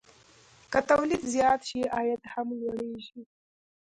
[0.71, 3.21] که تولید زیات شي، عاید هم لوړېږي.